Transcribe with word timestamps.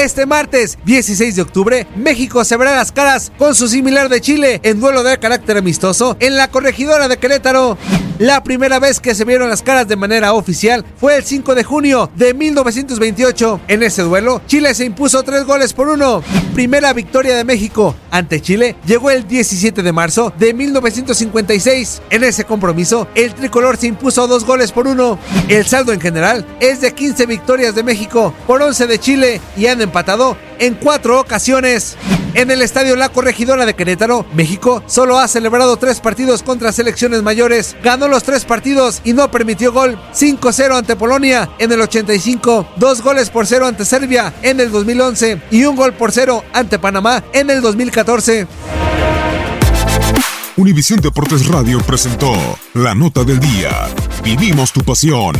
Este 0.00 0.24
martes 0.24 0.78
16 0.86 1.36
de 1.36 1.42
octubre, 1.42 1.86
México 1.94 2.42
se 2.42 2.56
verá 2.56 2.74
las 2.74 2.90
caras 2.90 3.30
con 3.36 3.54
su 3.54 3.68
similar 3.68 4.08
de 4.08 4.22
Chile 4.22 4.58
en 4.62 4.80
duelo 4.80 5.02
de 5.02 5.18
carácter 5.18 5.58
amistoso 5.58 6.16
en 6.20 6.38
la 6.38 6.50
corregidora 6.50 7.06
de 7.06 7.18
Querétaro. 7.18 7.76
La 8.20 8.42
primera 8.42 8.78
vez 8.78 9.00
que 9.00 9.14
se 9.14 9.24
vieron 9.24 9.48
las 9.48 9.62
caras 9.62 9.88
de 9.88 9.96
manera 9.96 10.34
oficial 10.34 10.84
fue 10.98 11.16
el 11.16 11.24
5 11.24 11.54
de 11.54 11.64
junio 11.64 12.10
de 12.16 12.34
1928. 12.34 13.60
En 13.66 13.82
ese 13.82 14.02
duelo, 14.02 14.42
Chile 14.46 14.74
se 14.74 14.84
impuso 14.84 15.22
tres 15.22 15.44
goles 15.44 15.72
por 15.72 15.88
uno. 15.88 16.22
Primera 16.52 16.92
victoria 16.92 17.34
de 17.34 17.44
México 17.44 17.94
ante 18.10 18.42
Chile 18.42 18.76
llegó 18.84 19.10
el 19.10 19.26
17 19.26 19.82
de 19.82 19.92
marzo 19.92 20.34
de 20.38 20.52
1956. 20.52 22.02
En 22.10 22.24
ese 22.24 22.44
compromiso, 22.44 23.08
el 23.14 23.34
tricolor 23.34 23.78
se 23.78 23.86
impuso 23.86 24.26
dos 24.26 24.44
goles 24.44 24.70
por 24.70 24.86
uno. 24.86 25.18
El 25.48 25.64
saldo 25.64 25.94
en 25.94 26.00
general 26.00 26.44
es 26.60 26.82
de 26.82 26.92
15 26.92 27.24
victorias 27.24 27.74
de 27.74 27.84
México 27.84 28.34
por 28.46 28.60
11 28.60 28.86
de 28.86 28.98
Chile 28.98 29.40
y 29.56 29.66
han 29.66 29.80
empatado 29.90 30.36
en 30.60 30.74
cuatro 30.74 31.20
ocasiones. 31.20 31.96
En 32.34 32.52
el 32.52 32.62
estadio 32.62 32.94
La 32.94 33.08
Corregidora 33.08 33.66
de 33.66 33.74
Querétaro, 33.74 34.24
México 34.34 34.84
solo 34.86 35.18
ha 35.18 35.26
celebrado 35.26 35.76
tres 35.78 35.98
partidos 35.98 36.44
contra 36.44 36.70
selecciones 36.70 37.24
mayores. 37.24 37.76
Ganó 37.82 38.06
los 38.06 38.22
tres 38.22 38.44
partidos 38.44 39.00
y 39.02 39.14
no 39.14 39.32
permitió 39.32 39.72
gol. 39.72 39.98
5-0 40.14 40.78
ante 40.78 40.94
Polonia 40.94 41.50
en 41.58 41.72
el 41.72 41.80
85, 41.80 42.68
dos 42.76 43.02
goles 43.02 43.30
por 43.30 43.48
cero 43.48 43.66
ante 43.66 43.84
Serbia 43.84 44.32
en 44.42 44.60
el 44.60 44.70
2011 44.70 45.42
y 45.50 45.64
un 45.64 45.74
gol 45.74 45.92
por 45.92 46.12
cero 46.12 46.44
ante 46.52 46.78
Panamá 46.78 47.24
en 47.32 47.50
el 47.50 47.60
2014. 47.60 48.46
Univisión 50.56 51.00
Deportes 51.00 51.48
Radio 51.48 51.80
presentó 51.80 52.32
la 52.74 52.94
nota 52.94 53.24
del 53.24 53.40
día. 53.40 53.88
Vivimos 54.22 54.72
tu 54.72 54.82
pasión. 54.82 55.34